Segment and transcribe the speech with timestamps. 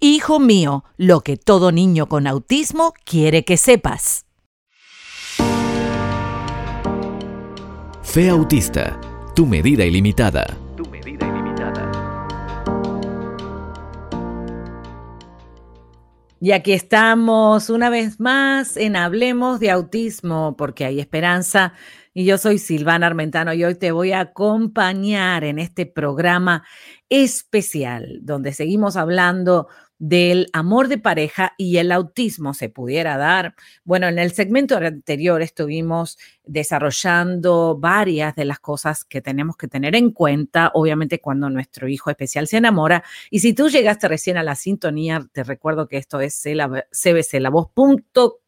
[0.00, 4.26] Hijo mío, lo que todo niño con autismo quiere que sepas.
[8.04, 9.00] Fe Autista,
[9.34, 10.56] tu medida ilimitada.
[10.76, 11.90] Tu medida ilimitada.
[16.40, 21.72] Y aquí estamos una vez más en Hablemos de Autismo, porque hay esperanza.
[22.14, 26.64] Y yo soy Silvana Armentano y hoy te voy a acompañar en este programa
[27.08, 29.66] especial, donde seguimos hablando
[29.98, 33.54] del amor de pareja y el autismo se pudiera dar.
[33.84, 39.96] Bueno, en el segmento anterior estuvimos desarrollando varias de las cosas que tenemos que tener
[39.96, 43.02] en cuenta, obviamente cuando nuestro hijo especial se enamora.
[43.30, 48.38] Y si tú llegaste recién a la sintonía, te recuerdo que esto es cbclavoz.com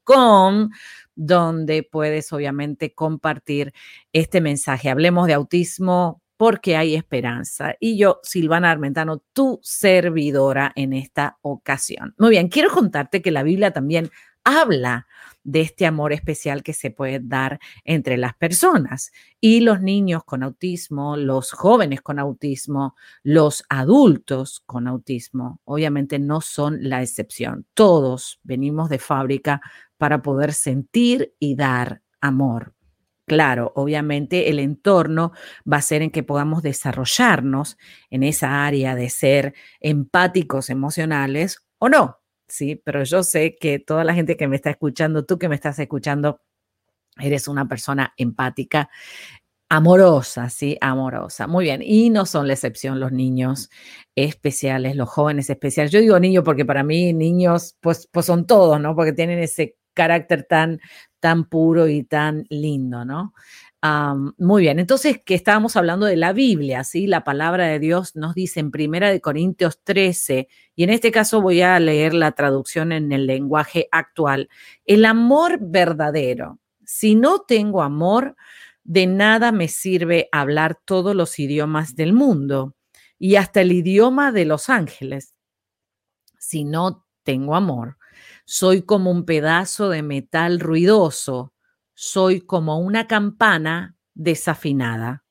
[1.14, 3.74] donde puedes obviamente compartir
[4.12, 4.89] este mensaje.
[4.89, 7.74] Hablemos de autismo porque hay esperanza.
[7.80, 12.14] Y yo, Silvana Armentano, tu servidora en esta ocasión.
[12.16, 14.10] Muy bien, quiero contarte que la Biblia también
[14.42, 15.06] habla
[15.42, 19.12] de este amor especial que se puede dar entre las personas.
[19.38, 26.41] Y los niños con autismo, los jóvenes con autismo, los adultos con autismo, obviamente no
[26.41, 27.66] son la excepción.
[27.74, 29.61] Todos venimos de fábrica
[29.98, 32.72] para poder sentir y dar amor.
[33.31, 35.31] Claro, obviamente el entorno
[35.73, 37.78] va a ser en que podamos desarrollarnos
[38.11, 42.75] en esa área de ser empáticos emocionales o no, ¿sí?
[42.84, 45.78] Pero yo sé que toda la gente que me está escuchando, tú que me estás
[45.78, 46.41] escuchando,
[47.20, 48.91] eres una persona empática,
[49.69, 50.78] amorosa, ¿sí?
[50.81, 51.47] Amorosa.
[51.47, 51.83] Muy bien.
[51.84, 53.70] Y no son la excepción los niños
[54.17, 55.92] especiales, los jóvenes especiales.
[55.92, 58.96] Yo digo niños porque para mí niños, pues, pues son todos, ¿no?
[58.96, 60.80] Porque tienen ese carácter tan
[61.20, 63.35] tan puro y tan lindo, ¿no?
[64.36, 67.07] muy bien, entonces que estábamos hablando de la Biblia, ¿sí?
[67.07, 71.41] La palabra de Dios nos dice en Primera de Corintios 13, y en este caso
[71.41, 74.51] voy a leer la traducción en el lenguaje actual,
[74.85, 76.58] el amor verdadero.
[76.85, 78.37] Si no tengo amor,
[78.85, 82.75] de nada me sirve hablar todos los idiomas del mundo
[83.19, 85.35] y hasta el idioma de los ángeles.
[86.39, 87.97] Si no tengo amor,
[88.52, 91.55] soy como un pedazo de metal ruidoso.
[91.94, 95.22] Soy como una campana desafinada.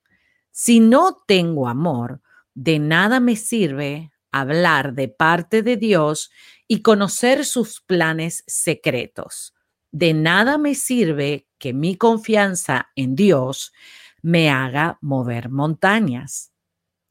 [0.52, 2.22] Si no tengo amor,
[2.53, 6.31] de nada me sirve hablar de parte de Dios
[6.66, 9.53] y conocer sus planes secretos.
[9.91, 13.74] De nada me sirve que mi confianza en Dios
[14.22, 16.53] me haga mover montañas.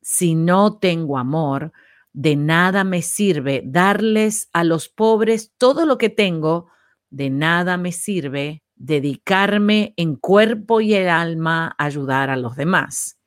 [0.00, 1.70] Si no tengo amor,
[2.18, 6.66] de nada me sirve darles a los pobres todo lo que tengo,
[7.10, 13.20] de nada me sirve dedicarme en cuerpo y el alma a ayudar a los demás.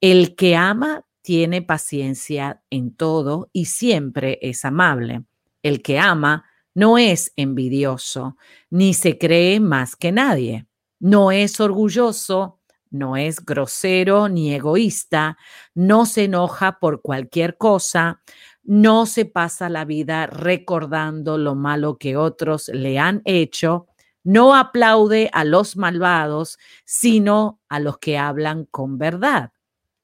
[0.00, 5.22] El que ama tiene paciencia en todo y siempre es amable.
[5.62, 8.36] El que ama no es envidioso,
[8.70, 10.66] ni se cree más que nadie.
[10.98, 12.59] No es orgulloso,
[12.90, 15.38] no es grosero ni egoísta,
[15.74, 18.20] no se enoja por cualquier cosa,
[18.62, 23.86] no se pasa la vida recordando lo malo que otros le han hecho,
[24.22, 29.52] no aplaude a los malvados, sino a los que hablan con verdad.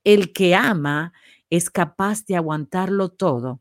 [0.04, 1.12] El que ama
[1.50, 3.60] es capaz de aguantarlo todo,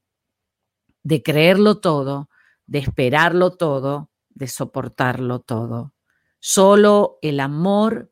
[1.04, 2.30] de creerlo todo,
[2.68, 5.94] de esperarlo todo, de soportarlo todo.
[6.40, 8.12] Solo el amor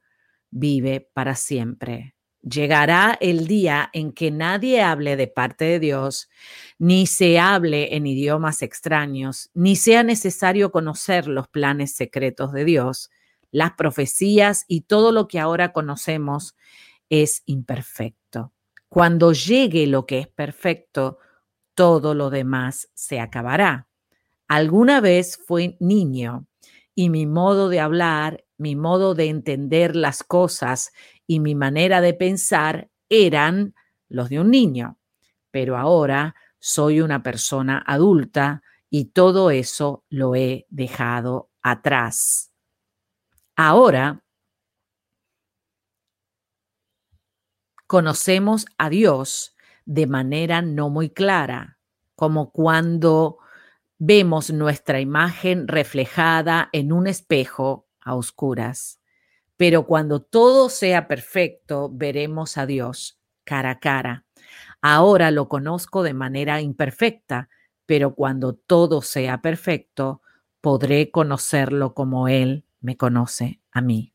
[0.53, 2.16] vive para siempre.
[2.41, 6.30] Llegará el día en que nadie hable de parte de Dios,
[6.78, 13.10] ni se hable en idiomas extraños, ni sea necesario conocer los planes secretos de Dios.
[13.51, 16.56] Las profecías y todo lo que ahora conocemos
[17.10, 18.51] es imperfecto.
[18.89, 21.19] Cuando llegue lo que es perfecto,
[21.75, 23.88] todo lo demás se acabará.
[24.48, 26.45] Alguna vez fui niño
[26.94, 30.94] y mi modo de hablar mi modo de entender las cosas
[31.27, 33.75] y mi manera de pensar eran
[34.07, 34.98] los de un niño,
[35.51, 42.54] pero ahora soy una persona adulta y todo eso lo he dejado atrás.
[43.57, 44.24] Ahora
[47.86, 51.80] conocemos a Dios de manera no muy clara,
[52.15, 53.39] como cuando
[53.98, 59.00] vemos nuestra imagen reflejada en un espejo a oscuras.
[59.57, 64.25] Pero cuando todo sea perfecto, veremos a Dios cara a cara.
[64.81, 67.50] Ahora lo conozco de manera imperfecta,
[67.85, 70.21] pero cuando todo sea perfecto,
[70.61, 74.13] podré conocerlo como Él me conoce a mí.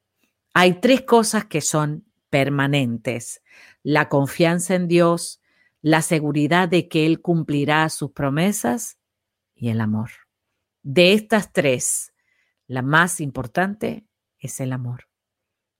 [0.54, 3.42] Hay tres cosas que son permanentes.
[3.82, 5.40] La confianza en Dios,
[5.82, 8.98] la seguridad de que Él cumplirá sus promesas
[9.54, 10.10] y el amor.
[10.82, 12.12] De estas tres,
[12.68, 14.06] la más importante
[14.38, 15.08] es el amor.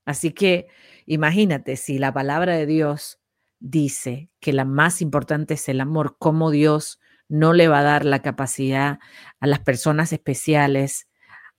[0.05, 0.69] Así que
[1.06, 3.20] imagínate si la palabra de Dios
[3.61, 6.99] dice que la más importante es el amor, cómo Dios
[7.29, 8.99] no le va a dar la capacidad
[9.38, 11.08] a las personas especiales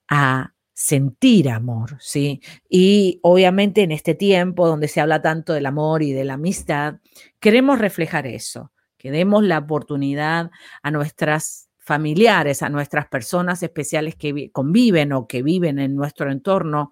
[0.07, 2.41] a sentir amor, ¿sí?
[2.69, 7.01] Y obviamente en este tiempo donde se habla tanto del amor y de la amistad,
[7.39, 10.51] queremos reflejar eso, que demos la oportunidad
[10.81, 16.91] a nuestras familiares, a nuestras personas especiales que conviven o que viven en nuestro entorno,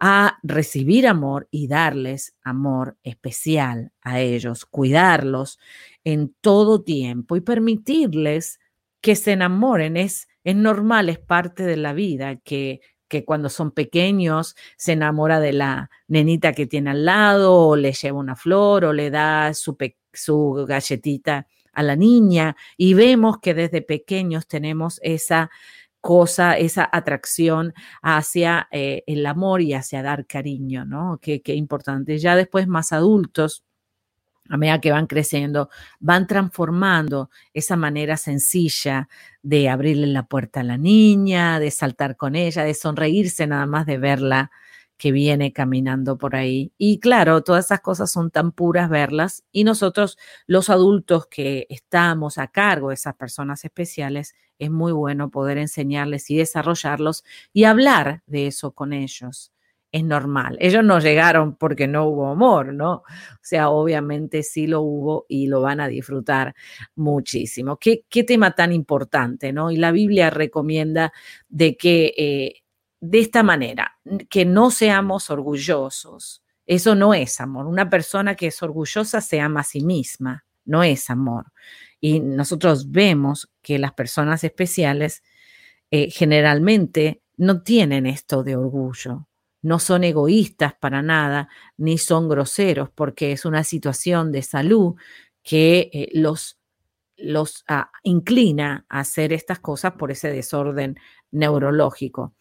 [0.00, 5.60] a recibir amor y darles amor especial a ellos, cuidarlos
[6.02, 8.58] en todo tiempo y permitirles
[9.00, 9.96] que se enamoren.
[9.96, 15.38] Es, es normal, es parte de la vida que, que cuando son pequeños se enamora
[15.38, 19.54] de la nenita que tiene al lado o le lleva una flor o le da
[19.54, 19.76] su,
[20.12, 25.50] su galletita a la niña y vemos que desde pequeños tenemos esa
[26.00, 31.18] cosa, esa atracción hacia eh, el amor y hacia dar cariño, ¿no?
[31.22, 32.18] Qué, qué importante.
[32.18, 33.64] Ya después más adultos,
[34.48, 35.70] a medida que van creciendo,
[36.00, 39.08] van transformando esa manera sencilla
[39.42, 43.86] de abrirle la puerta a la niña, de saltar con ella, de sonreírse nada más
[43.86, 44.50] de verla
[45.02, 46.72] que viene caminando por ahí.
[46.78, 50.16] Y claro, todas esas cosas son tan puras verlas y nosotros,
[50.46, 56.30] los adultos que estamos a cargo de esas personas especiales, es muy bueno poder enseñarles
[56.30, 59.50] y desarrollarlos y hablar de eso con ellos.
[59.90, 60.56] Es normal.
[60.60, 62.92] Ellos no llegaron porque no hubo amor, ¿no?
[62.92, 63.04] O
[63.42, 66.54] sea, obviamente sí lo hubo y lo van a disfrutar
[66.94, 67.76] muchísimo.
[67.76, 69.72] Qué, qué tema tan importante, ¿no?
[69.72, 71.12] Y la Biblia recomienda
[71.48, 72.61] de que eh,
[73.02, 73.98] de esta manera,
[74.30, 76.44] que no seamos orgullosos.
[76.66, 77.66] Eso no es amor.
[77.66, 81.46] Una persona que es orgullosa se ama a sí misma, no es amor.
[82.00, 85.24] Y nosotros vemos que las personas especiales
[85.90, 89.26] eh, generalmente no tienen esto de orgullo,
[89.62, 94.94] no son egoístas para nada, ni son groseros, porque es una situación de salud
[95.42, 96.60] que eh, los
[97.16, 100.96] los ah, inclina a hacer estas cosas por ese desorden
[101.30, 102.34] neurológico.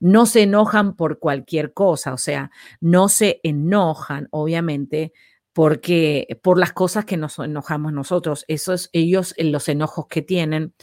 [0.00, 2.50] No se enojan por cualquier cosa, o sea,
[2.80, 5.12] no se enojan, obviamente,
[5.52, 8.44] porque por las cosas que nos enojamos nosotros.
[8.48, 10.74] Esos, ellos, los enojos que tienen,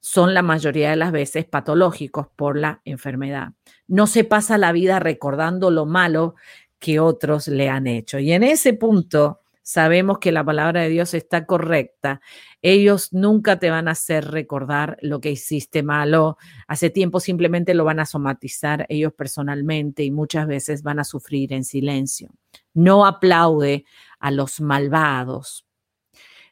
[0.00, 3.52] son la mayoría de las veces patológicos por la enfermedad.
[3.86, 6.34] No se pasa la vida recordando lo malo
[6.78, 8.18] que otros le han hecho.
[8.18, 9.39] Y en ese punto
[9.70, 12.20] sabemos que la palabra de Dios está correcta.
[12.60, 16.38] Ellos nunca te van a hacer recordar lo que hiciste malo.
[16.66, 21.52] Hace tiempo simplemente lo van a somatizar ellos personalmente y muchas veces van a sufrir
[21.52, 22.30] en silencio.
[22.74, 23.84] No aplaude
[24.18, 25.66] a los malvados,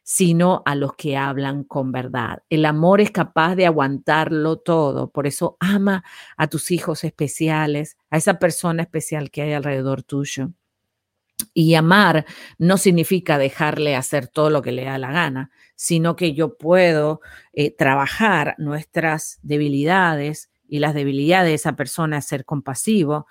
[0.01, 2.43] sino a los que hablan con verdad.
[2.49, 5.11] El amor es capaz de aguantarlo todo.
[5.11, 6.05] Por eso ama
[6.37, 10.51] a tus hijos especiales, a esa persona especial que hay alrededor tuyo.
[11.53, 12.25] Y amar
[12.57, 17.21] no significa dejarle hacer todo lo que le da la gana, sino que yo puedo
[17.53, 23.27] eh, trabajar nuestras debilidades y las debilidades de esa persona, ser compasivo,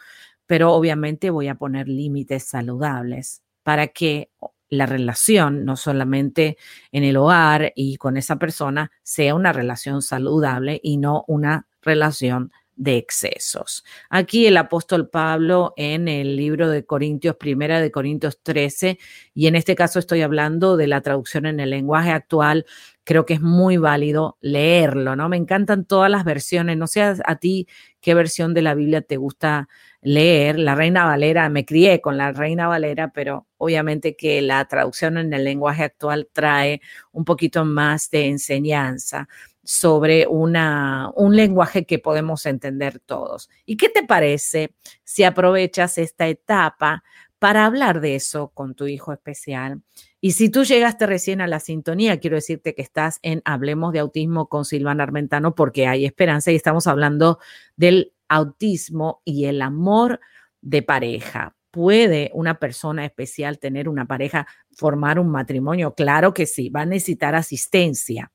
[0.46, 4.30] pero obviamente voy a poner límites saludables para que
[4.70, 6.58] la relación, no solamente
[6.92, 12.52] en el hogar y con esa persona, sea una relación saludable y no una relación
[12.78, 13.84] de excesos.
[14.08, 18.98] Aquí el apóstol Pablo en el libro de Corintios, primera de Corintios 13,
[19.34, 22.64] y en este caso estoy hablando de la traducción en el lenguaje actual,
[23.04, 25.28] creo que es muy válido leerlo, ¿no?
[25.28, 27.66] Me encantan todas las versiones, no sé a ti
[28.00, 29.68] qué versión de la Biblia te gusta
[30.00, 30.58] leer.
[30.58, 35.32] La Reina Valera, me crié con la Reina Valera, pero obviamente que la traducción en
[35.32, 36.80] el lenguaje actual trae
[37.10, 39.28] un poquito más de enseñanza
[39.70, 43.50] sobre una, un lenguaje que podemos entender todos.
[43.66, 44.72] ¿Y qué te parece
[45.04, 47.04] si aprovechas esta etapa
[47.38, 49.82] para hablar de eso con tu hijo especial?
[50.22, 53.98] Y si tú llegaste recién a la sintonía, quiero decirte que estás en Hablemos de
[53.98, 57.38] Autismo con Silvana Armentano porque hay esperanza y estamos hablando
[57.76, 60.18] del autismo y el amor
[60.62, 61.56] de pareja.
[61.70, 65.94] ¿Puede una persona especial tener una pareja, formar un matrimonio?
[65.94, 68.32] Claro que sí, va a necesitar asistencia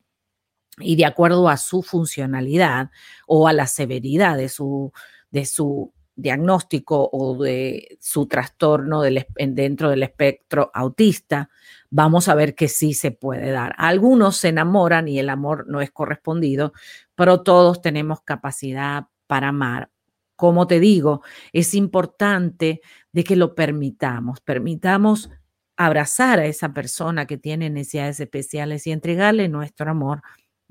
[0.80, 2.90] y de acuerdo a su funcionalidad
[3.28, 4.92] o a la severidad de su,
[5.32, 11.50] de su diagnóstico o de su trastorno dentro del espectro autista,
[11.90, 13.74] vamos a ver que sí se puede dar.
[13.78, 16.74] Algunos se enamoran y el amor no es correspondido,
[17.16, 19.90] pero todos tenemos capacidad para amar.
[20.36, 25.30] Como te digo, es importante de que lo permitamos, permitamos
[25.76, 30.22] abrazar a esa persona que tiene necesidades especiales y entregarle nuestro amor.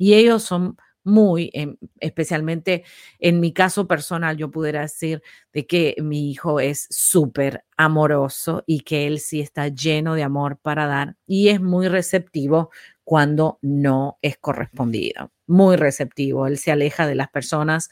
[0.02, 2.82] Y ellos son muy, em, especialmente
[3.21, 8.80] en mi caso personal, yo pudiera decir de que mi hijo es súper amoroso y
[8.80, 12.71] que él sí está lleno de amor para dar y es muy receptivo
[13.04, 16.49] cuando no es correspondido, muy receptivo.
[16.49, 17.88] Él se aleja de las personas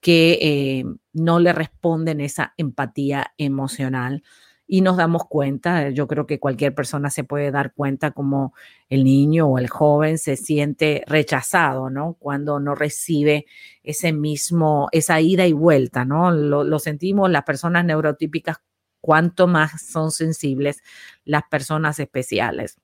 [0.00, 4.22] que eh, no le responden esa empatía emocional
[4.70, 8.52] y nos damos cuenta, yo creo que cualquier persona se puede dar cuenta como
[8.90, 12.16] el niño o el joven se siente rechazado, ¿no?
[12.18, 13.46] Cuando no recibe
[13.82, 16.30] ese mismo, esa ida y vuelta, ¿no?
[16.32, 18.58] Lo, sentimos las personas neurotípicas,
[19.00, 20.82] cuanto más son sensibles
[21.24, 22.76] las personas especiales.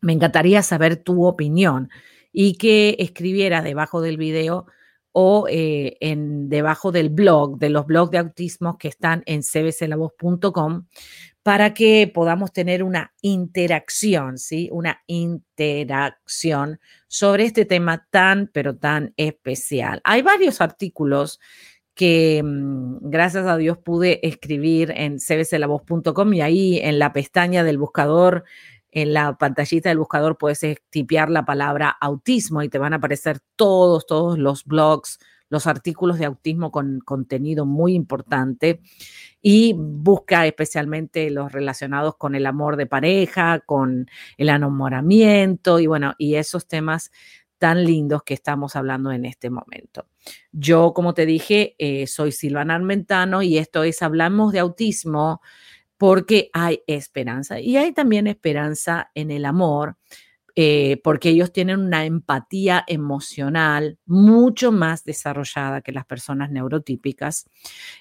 [0.00, 1.90] Me encantaría saber tu opinión
[2.32, 4.64] y que escribiera debajo del video
[5.12, 10.86] o eh, en, debajo del blog, de los blogs de autismo que están en cbclavoz.com
[11.42, 14.68] para que podamos tener una interacción, ¿sí?
[14.72, 20.00] Una interacción sobre este tema tan, pero tan especial.
[20.04, 21.40] Hay varios artículos
[21.94, 27.78] que mm, gracias a Dios pude escribir en cbclavoz.com y ahí en la pestaña del
[27.78, 28.44] buscador
[28.92, 33.40] en la pantallita del buscador puedes tipear la palabra autismo y te van a aparecer
[33.56, 35.18] todos, todos los blogs,
[35.48, 38.80] los artículos de autismo con contenido muy importante
[39.42, 46.14] y busca especialmente los relacionados con el amor de pareja, con el enamoramiento y bueno,
[46.18, 47.10] y esos temas
[47.58, 50.06] tan lindos que estamos hablando en este momento.
[50.50, 55.42] Yo, como te dije, eh, soy Silvana Armentano y esto es Hablamos de Autismo
[56.00, 57.60] porque hay esperanza.
[57.60, 59.98] Y hay también esperanza en el amor,
[60.56, 67.44] eh, porque ellos tienen una empatía emocional mucho más desarrollada que las personas neurotípicas.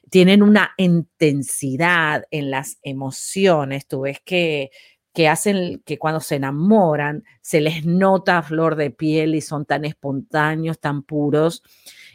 [0.10, 3.86] Tienen una intensidad en las emociones.
[3.86, 4.72] Tú ves que
[5.12, 9.66] que hacen que cuando se enamoran se les nota a flor de piel y son
[9.66, 11.64] tan espontáneos, tan puros.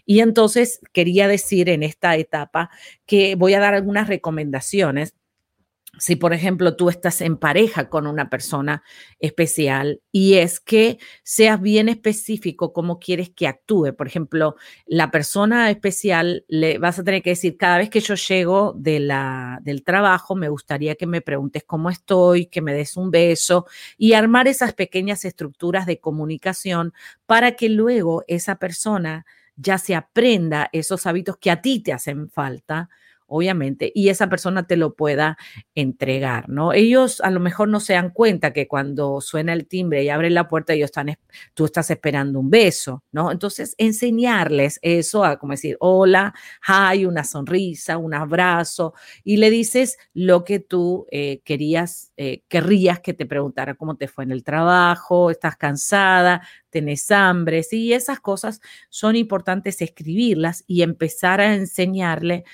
[0.07, 2.71] Y entonces quería decir en esta etapa
[3.05, 5.15] que voy a dar algunas recomendaciones
[5.99, 8.83] si, por ejemplo, tú estás en pareja con una persona
[9.19, 13.95] especial y es que seas bien específico cómo quieres que actúe.
[13.97, 18.15] Por ejemplo, la persona especial le vas a tener que decir, cada vez que yo
[18.15, 22.97] llego de la, del trabajo, me gustaría que me preguntes cómo estoy, que me des
[22.97, 26.93] un beso y armar esas pequeñas estructuras de comunicación
[27.27, 32.29] para que luego esa persona ya se aprenda esos hábitos que a ti te hacen
[32.29, 32.89] falta
[33.35, 35.37] obviamente, y esa persona te lo pueda
[35.75, 36.73] entregar, ¿no?
[36.73, 40.31] Ellos a lo mejor no se dan cuenta que cuando suena el timbre y abre
[40.31, 41.17] la puerta, ellos están,
[41.53, 43.33] tú estás esperando un beso, ¿no?
[43.33, 46.33] Entonces, enseñarles eso a como decir, hola,
[46.65, 53.01] hi, una sonrisa, un abrazo, y le dices lo que tú eh, querías, eh, querrías
[53.01, 58.21] que te preguntara cómo te fue en el trabajo, estás cansada, tenés hambre, sí, esas
[58.21, 58.61] cosas
[58.91, 62.45] son importantes escribirlas y empezar a enseñarle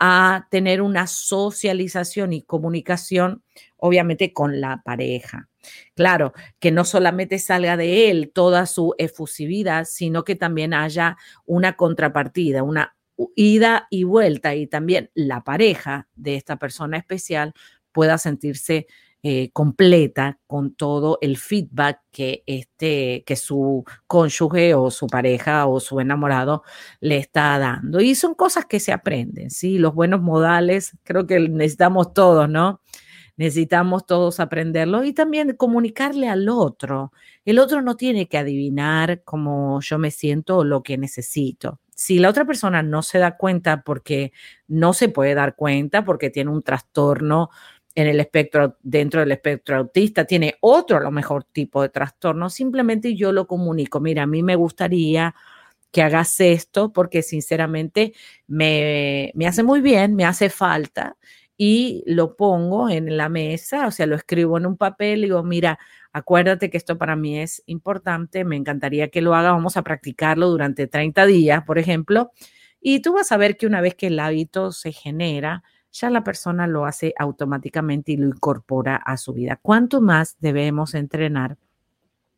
[0.00, 3.44] a tener una socialización y comunicación,
[3.76, 5.48] obviamente, con la pareja.
[5.94, 11.76] Claro, que no solamente salga de él toda su efusividad, sino que también haya una
[11.76, 12.96] contrapartida, una
[13.36, 17.52] ida y vuelta y también la pareja de esta persona especial
[17.92, 18.86] pueda sentirse
[19.22, 25.78] eh, completa con todo el feedback que, este, que su cónyuge o su pareja o
[25.78, 26.62] su enamorado
[27.00, 28.00] le está dando.
[28.00, 29.78] Y son cosas que se aprenden, ¿sí?
[29.78, 32.80] Los buenos modales, creo que necesitamos todos, ¿no?
[33.36, 37.12] Necesitamos todos aprenderlo y también comunicarle al otro.
[37.44, 41.80] El otro no tiene que adivinar cómo yo me siento o lo que necesito.
[41.94, 44.32] Si la otra persona no se da cuenta porque
[44.68, 47.50] no se puede dar cuenta, porque tiene un trastorno
[48.00, 52.50] en el espectro, dentro del espectro autista, tiene otro a lo mejor tipo de trastorno,
[52.50, 55.34] simplemente yo lo comunico, mira, a mí me gustaría
[55.92, 58.12] que hagas esto porque sinceramente
[58.46, 61.16] me, me hace muy bien, me hace falta
[61.56, 65.42] y lo pongo en la mesa, o sea, lo escribo en un papel y digo,
[65.42, 65.78] mira,
[66.12, 70.48] acuérdate que esto para mí es importante, me encantaría que lo haga, vamos a practicarlo
[70.48, 72.30] durante 30 días, por ejemplo,
[72.80, 76.24] y tú vas a ver que una vez que el hábito se genera, ya la
[76.24, 79.58] persona lo hace automáticamente y lo incorpora a su vida.
[79.60, 81.56] ¿Cuánto más debemos entrenar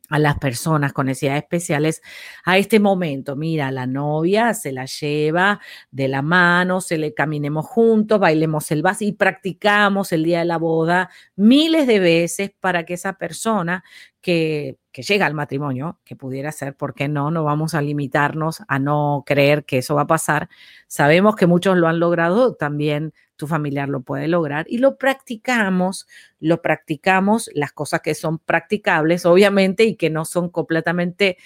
[0.09, 2.01] a las personas con necesidades especiales
[2.43, 3.35] a este momento.
[3.35, 5.59] Mira, la novia se la lleva
[5.91, 10.45] de la mano, se le caminemos juntos, bailemos el vals y practicamos el día de
[10.45, 13.83] la boda miles de veces para que esa persona
[14.21, 17.31] que, que llega al matrimonio, que pudiera ser, ¿por qué no?
[17.31, 20.49] No vamos a limitarnos a no creer que eso va a pasar.
[20.87, 26.07] Sabemos que muchos lo han logrado, también tu familiar lo puede lograr y lo practicamos,
[26.39, 31.37] lo practicamos, las cosas que son practicables, obviamente, y que no son completamente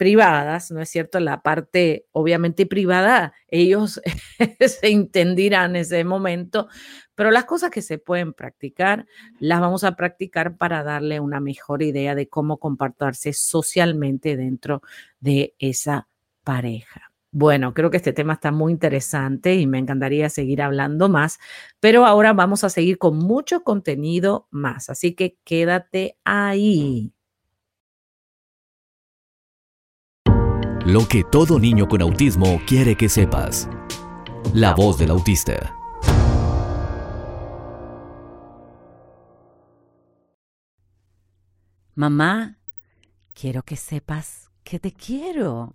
[0.00, 1.20] privadas, ¿no es cierto?
[1.20, 4.00] La parte obviamente privada, ellos
[4.60, 6.68] se entenderán en ese momento,
[7.14, 9.06] pero las cosas que se pueden practicar,
[9.40, 14.80] las vamos a practicar para darle una mejor idea de cómo comportarse socialmente dentro
[15.20, 16.08] de esa
[16.44, 17.09] pareja.
[17.32, 21.38] Bueno, creo que este tema está muy interesante y me encantaría seguir hablando más,
[21.78, 27.12] pero ahora vamos a seguir con mucho contenido más, así que quédate ahí.
[30.84, 33.68] Lo que todo niño con autismo quiere que sepas.
[34.52, 35.76] La voz del autista.
[41.94, 42.58] Mamá,
[43.34, 45.74] quiero que sepas que te quiero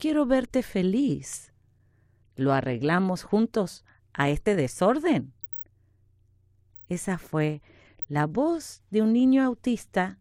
[0.00, 1.52] Quiero verte feliz.
[2.34, 5.34] ¿Lo arreglamos juntos a este desorden?
[6.88, 7.60] Esa fue
[8.08, 10.18] la voz de un niño autista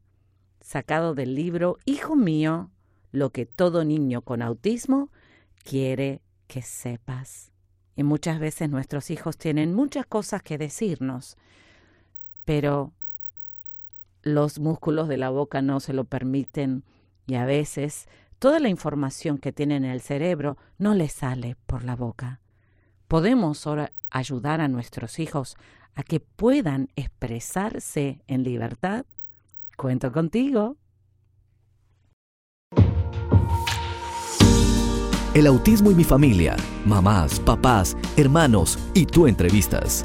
[0.59, 2.71] sacado del libro Hijo mío,
[3.13, 5.12] lo que todo niño con autismo
[5.63, 7.53] quiere que sepas.
[7.95, 11.38] Y muchas veces nuestros hijos tienen muchas cosas que decirnos,
[12.43, 12.92] pero
[14.24, 16.83] los músculos de la boca no se lo permiten
[17.27, 18.09] y a veces
[18.40, 22.40] toda la información que tienen en el cerebro no les sale por la boca.
[23.08, 25.56] Podemos ahora ayudar a nuestros hijos
[25.96, 29.06] a que puedan expresarse en libertad.
[29.75, 30.78] Cuento contigo.
[35.34, 40.04] El autismo y mi familia, mamás, papás, hermanos y tú entrevistas.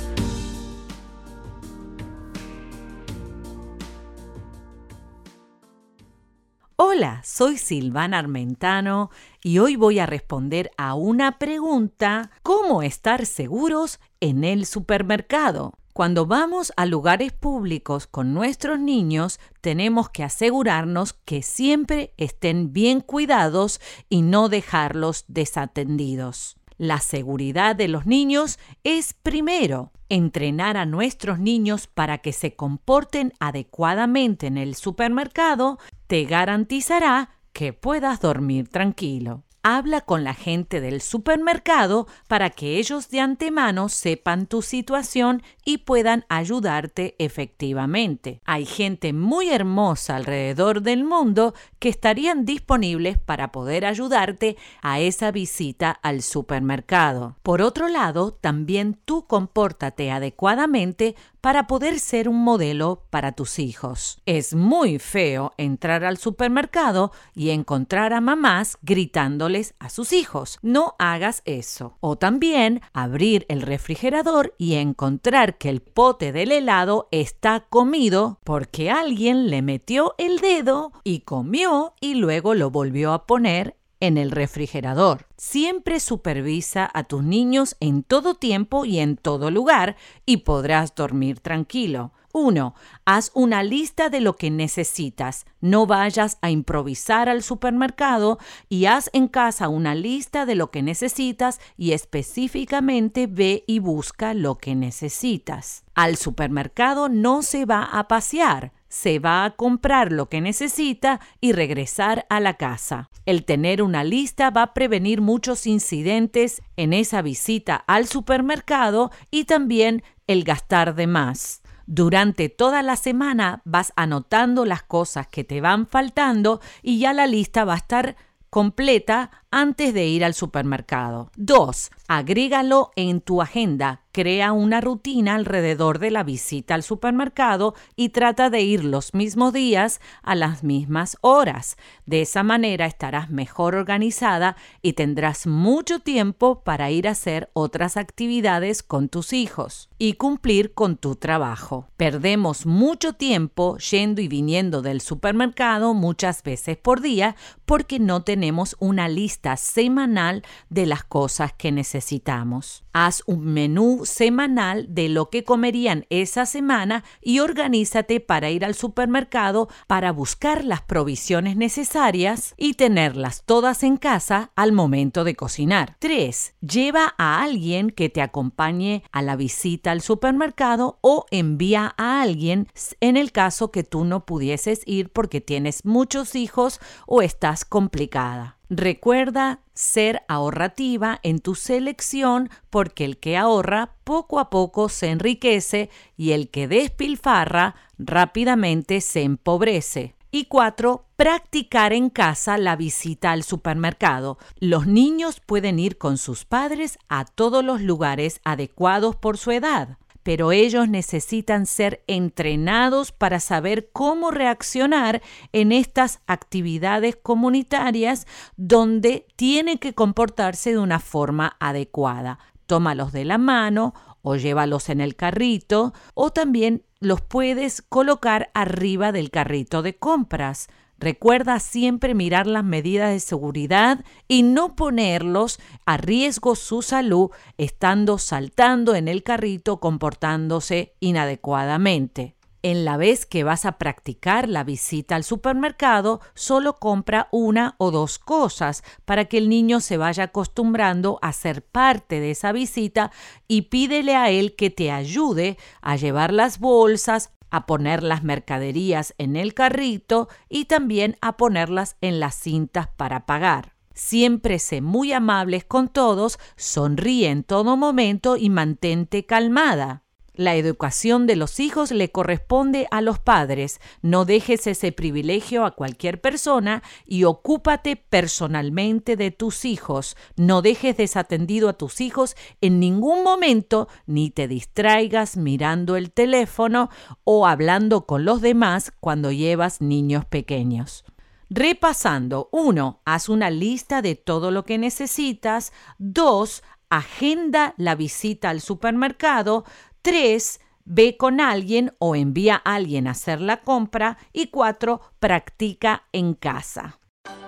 [6.95, 9.11] Hola, soy Silvana Armentano
[9.43, 15.73] y hoy voy a responder a una pregunta, ¿cómo estar seguros en el supermercado?
[15.93, 23.01] Cuando vamos a lugares públicos con nuestros niños, tenemos que asegurarnos que siempre estén bien
[23.01, 26.59] cuidados y no dejarlos desatendidos.
[26.77, 29.93] La seguridad de los niños es primero.
[30.09, 35.79] Entrenar a nuestros niños para que se comporten adecuadamente en el supermercado
[36.15, 39.43] te garantizará que puedas dormir tranquilo.
[39.65, 45.79] Habla con la gente del supermercado para que ellos de antemano sepan tu situación y
[45.79, 48.41] puedan ayudarte efectivamente.
[48.45, 55.33] Hay gente muy hermosa alrededor del mundo que estarían disponibles para poder ayudarte a esa
[55.33, 57.39] visita al supermercado.
[57.43, 64.19] Por otro lado, también tú compórtate adecuadamente para poder ser un modelo para tus hijos.
[64.25, 70.59] Es muy feo entrar al supermercado y encontrar a mamás gritándoles a sus hijos.
[70.63, 71.99] No hagas eso.
[72.01, 78.91] O también abrir el refrigerador y encontrar que el pote del helado está comido porque
[78.91, 84.31] alguien le metió el dedo y comió y luego lo volvió a poner en el
[84.31, 85.27] refrigerador.
[85.37, 91.41] Siempre supervisa a tus niños en todo tiempo y en todo lugar y podrás dormir
[91.41, 92.13] tranquilo.
[92.35, 92.75] 1.
[93.05, 95.47] Haz una lista de lo que necesitas.
[95.61, 98.39] No vayas a improvisar al supermercado
[98.69, 104.35] y haz en casa una lista de lo que necesitas y específicamente ve y busca
[104.35, 105.85] lo que necesitas.
[105.95, 111.51] Al supermercado no se va a pasear se va a comprar lo que necesita y
[111.51, 113.11] regresar a la casa.
[113.27, 119.47] El tener una lista va a prevenir muchos incidentes en esa visita al supermercado y
[119.47, 121.61] también el gastar de más.
[121.87, 127.27] Durante toda la semana vas anotando las cosas que te van faltando y ya la
[127.27, 128.15] lista va a estar
[128.49, 131.31] completa antes de ir al supermercado.
[131.37, 131.93] 2.
[132.09, 138.49] Agrégalo en tu agenda Crea una rutina alrededor de la visita al supermercado y trata
[138.49, 141.77] de ir los mismos días a las mismas horas.
[142.07, 147.97] De esa manera estarás mejor organizada y tendrás mucho tiempo para ir a hacer otras
[147.97, 151.89] actividades con tus hijos y cumplir con tu trabajo.
[151.97, 158.77] Perdemos mucho tiempo yendo y viniendo del supermercado muchas veces por día porque no tenemos
[158.79, 162.85] una lista semanal de las cosas que necesitamos.
[162.93, 168.75] Haz un menú semanal de lo que comerían esa semana y organízate para ir al
[168.75, 175.97] supermercado para buscar las provisiones necesarias y tenerlas todas en casa al momento de cocinar.
[175.99, 176.55] 3.
[176.61, 182.69] Lleva a alguien que te acompañe a la visita al supermercado o envía a alguien
[183.01, 188.59] en el caso que tú no pudieses ir porque tienes muchos hijos o estás complicada.
[188.77, 195.91] Recuerda ser ahorrativa en tu selección porque el que ahorra poco a poco se enriquece
[196.17, 200.17] y el que despilfarra rápidamente se empobrece.
[200.33, 204.39] Y cuatro, practicar en casa la visita al supermercado.
[204.59, 209.99] Los niños pueden ir con sus padres a todos los lugares adecuados por su edad
[210.25, 219.79] pero ellos necesitan ser entrenados para saber cómo reaccionar en estas actividades comunitarias donde tienen
[219.79, 222.41] que comportarse de una forma adecuada.
[222.67, 229.13] Tómalos de la mano o llévalos en el carrito o también los puedes colocar arriba
[229.13, 230.69] del carrito de compras.
[231.05, 238.17] Recuerda siempre mirar las medidas de seguridad y no ponerlos a riesgo su salud estando
[238.17, 242.37] saltando en el carrito comportándose inadecuadamente.
[242.63, 247.91] En la vez que vas a practicar la visita al supermercado, solo compra una o
[247.91, 253.11] dos cosas para que el niño se vaya acostumbrando a ser parte de esa visita
[253.47, 259.15] y pídele a él que te ayude a llevar las bolsas a poner las mercaderías
[259.17, 263.75] en el carrito y también a ponerlas en las cintas para pagar.
[263.95, 270.04] Siempre sé muy amables con todos, sonríe en todo momento y mantente calmada.
[270.37, 273.81] La educación de los hijos le corresponde a los padres.
[274.03, 280.17] No dejes ese privilegio a cualquier persona y ocúpate personalmente de tus hijos.
[280.37, 286.91] No dejes desatendido a tus hijos en ningún momento ni te distraigas mirando el teléfono
[287.23, 291.05] o hablando con los demás cuando llevas niños pequeños.
[291.49, 293.03] Repasando, 1.
[293.05, 295.73] Haz una lista de todo lo que necesitas.
[295.99, 296.65] 2.
[296.91, 299.65] Agenda la visita al supermercado.
[300.05, 300.61] 3.
[300.85, 304.19] Ve con alguien o envía a alguien a hacer la compra.
[304.35, 305.01] Y 4.
[305.19, 307.01] Practica en casa.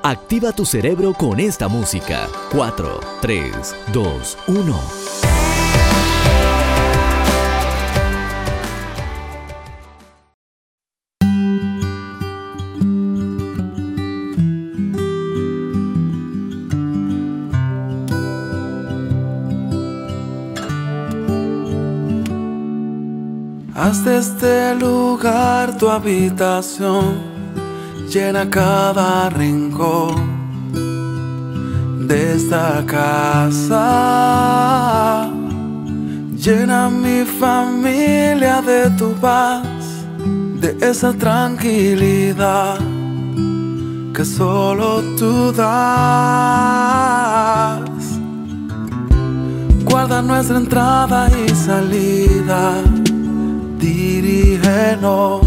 [0.03, 2.27] Activa tu cerebro con esta música.
[2.51, 5.36] 4, 3, 2, 1.
[23.87, 27.23] Haz de este lugar tu habitación,
[28.13, 30.17] llena cada rincón
[32.09, 33.71] de esta casa.
[36.37, 39.63] Llena mi familia de tu paz,
[40.61, 42.79] de esa tranquilidad
[44.13, 45.69] que solo tú das.
[49.85, 52.83] Guarda nuestra entrada y salida
[53.79, 55.43] dirígenos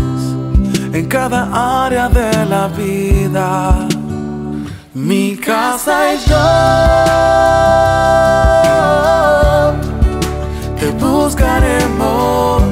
[0.93, 3.87] en cada área de la vida.
[4.93, 6.47] Mi casa y yo
[10.79, 12.63] te buscaremos,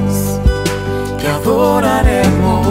[1.20, 2.68] te adoraremos.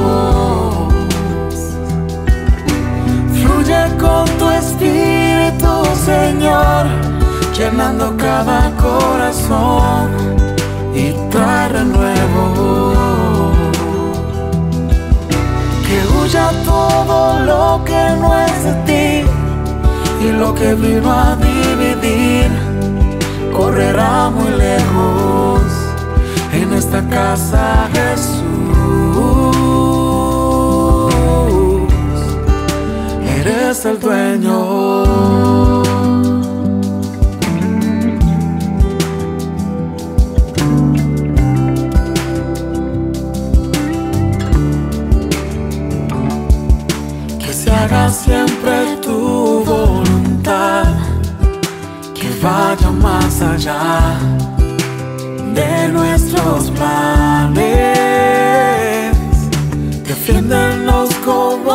[3.32, 6.86] Fluye con tu espíritu, Señor,
[7.56, 10.10] llenando cada corazón
[10.94, 11.66] y trae
[16.64, 19.26] Todo lo que no es de ti
[20.26, 22.50] y lo que vino a dividir
[23.56, 25.62] correrá muy lejos
[26.52, 28.36] en esta casa Jesús.
[33.40, 35.85] Eres el dueño.
[48.10, 50.94] siempre tu voluntad,
[52.14, 54.18] que vaya más allá
[55.54, 57.96] de nuestros planes.
[60.06, 61.65] Defiéndanos con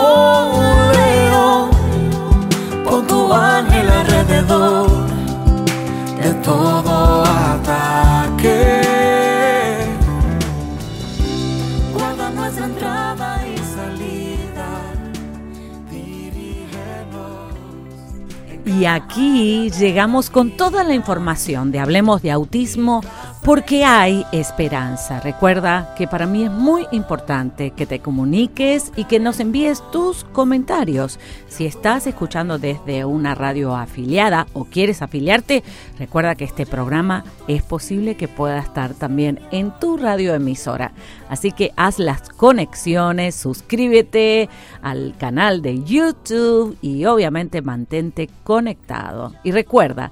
[18.95, 23.01] aquí llegamos con toda la información de Hablemos de Autismo
[23.43, 25.19] porque hay esperanza.
[25.19, 30.23] Recuerda que para mí es muy importante que te comuniques y que nos envíes tus
[30.25, 31.19] comentarios.
[31.47, 35.63] Si estás escuchando desde una radio afiliada o quieres afiliarte,
[35.97, 40.91] recuerda que este programa es posible que pueda estar también en tu radio emisora.
[41.27, 44.49] Así que haz las conexiones, suscríbete
[44.83, 49.33] al canal de YouTube y obviamente mantente conectado.
[49.43, 50.11] Y recuerda,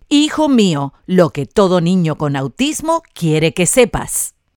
[0.13, 4.35] Hijo mío, lo que todo niño con autismo quiere que sepas.